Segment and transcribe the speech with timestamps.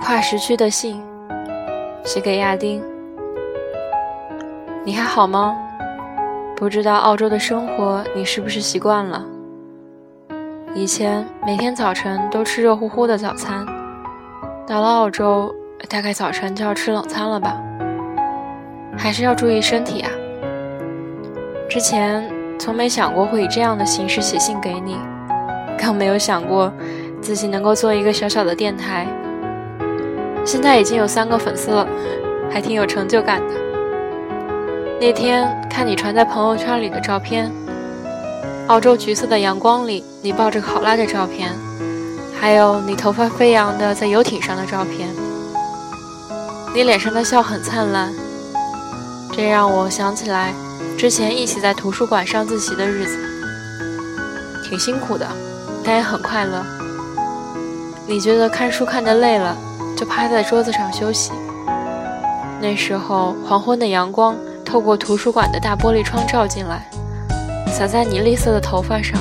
[0.00, 1.02] 跨时区的信，
[2.04, 2.82] 写给亚丁。
[4.84, 5.56] 你还好吗？
[6.56, 9.24] 不知道澳洲的生活你是不是习惯了？
[10.74, 13.64] 以前每天早晨都吃热乎乎的早餐，
[14.66, 15.54] 到了澳洲，
[15.88, 17.60] 大概早晨就要吃冷餐了吧？
[18.96, 20.10] 还是要注意身体啊！
[21.68, 24.96] 之前从没想过会以这样的形式写信给你，
[25.78, 26.72] 更没有想过
[27.20, 29.06] 自己能够做一个小小的电台。
[30.44, 31.86] 现在已经有三个粉丝了，
[32.50, 33.54] 还挺有成就感的。
[35.00, 37.50] 那天看你传在朋友圈里的照片，
[38.68, 41.50] 澳洲橘色的阳光里，你抱着考拉的照片，
[42.38, 45.08] 还有你头发飞扬的在游艇上的照片，
[46.74, 48.12] 你脸上的笑很灿烂，
[49.32, 50.52] 这让我想起来
[50.96, 53.18] 之前一起在图书馆上自习的日子，
[54.68, 55.26] 挺辛苦的，
[55.82, 56.62] 但也很快乐。
[58.06, 59.56] 你觉得看书看得累了？
[59.96, 61.32] 就趴在桌子上休息。
[62.60, 66.86] 那时候，黄昏的阳光透过图书馆的大玻璃窗照进来，
[67.68, 69.20] 洒在你栗色的头发上，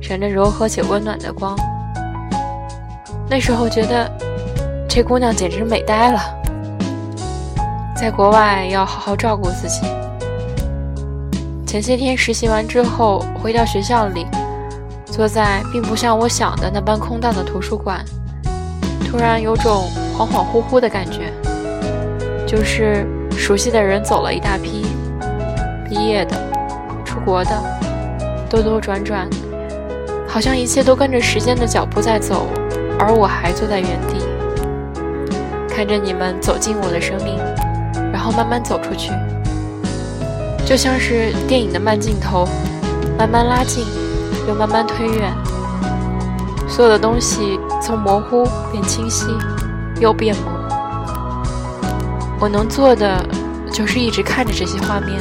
[0.00, 1.56] 闪着柔和且温暖的光。
[3.28, 4.10] 那时候觉得，
[4.88, 6.20] 这姑娘简直美呆了。
[7.94, 9.82] 在国外要好好照顾自己。
[11.66, 14.26] 前些天实习完之后，回到学校里，
[15.04, 18.02] 坐在并不像我想的那般空荡的图书馆。
[19.08, 19.88] 突然有种
[20.20, 21.32] 恍恍惚惚的感觉，
[22.46, 23.06] 就是
[23.38, 24.84] 熟悉的人走了一大批，
[25.88, 26.36] 毕业的、
[27.06, 27.50] 出国的，
[28.50, 29.26] 兜兜转转，
[30.28, 32.48] 好像一切都跟着时间的脚步在走，
[32.98, 34.16] 而我还坐在原地，
[35.66, 37.38] 看着你们走进我的生命，
[38.12, 39.12] 然后慢慢走出去，
[40.66, 42.46] 就像是电影的慢镜头，
[43.16, 43.86] 慢慢拉近，
[44.46, 45.32] 又慢慢推远。
[46.68, 49.24] 所有的东西从模糊变清晰，
[50.00, 50.50] 又变模。
[52.40, 53.24] 我能做的
[53.70, 55.20] 就是一直看着这些画面，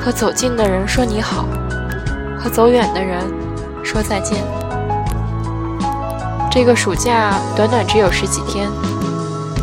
[0.00, 1.44] 和走近的人说你好，
[2.38, 3.20] 和走远的人
[3.84, 4.38] 说再见。
[6.50, 8.68] 这个暑假短短只有十几天，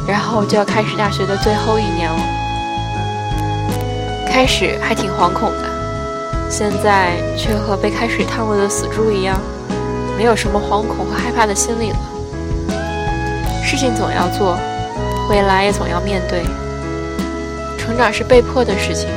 [0.08, 2.20] 然后就要开始大学的最后一年了。
[4.30, 5.64] 开始还挺惶恐的，
[6.50, 9.40] 现在却和被开水烫过的死猪一样。
[10.18, 11.98] 没有什么惶恐和害怕的心理了。
[13.70, 14.58] 事情总要做，
[15.30, 16.42] 未来也总要面对。
[17.78, 19.10] 成长是被迫的事情，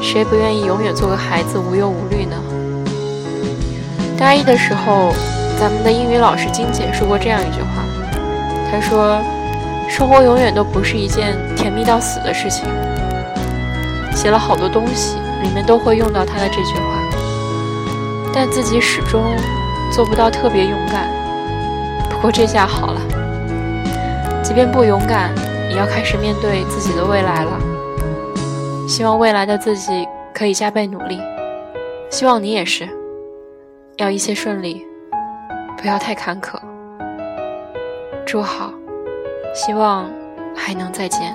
[0.00, 2.36] 谁不愿意永远做个孩子，无忧无虑呢？
[4.16, 5.12] 大一的时候，
[5.58, 7.82] 咱们的英语老师金姐说过这样一句话，
[8.70, 9.20] 她说
[9.90, 12.68] ：“生活永远都不是一件甜蜜到死的事情。”
[14.14, 17.02] 写了好多东西，里面都会用到她的这句话，
[18.32, 19.24] 但自己始终。
[19.92, 21.08] 做不到特别勇敢，
[22.10, 23.00] 不过这下好了。
[24.44, 25.34] 即便不勇敢，
[25.70, 27.58] 也要开始面对自己的未来了。
[28.86, 31.18] 希望未来的自己可以加倍努力，
[32.10, 32.86] 希望你也是，
[33.96, 34.86] 要一切顺利，
[35.78, 36.58] 不要太坎坷。
[38.26, 38.70] 祝好，
[39.54, 40.04] 希望
[40.54, 41.34] 还能再见。